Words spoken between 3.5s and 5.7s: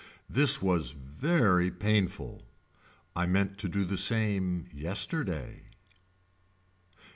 to do the same yesterday.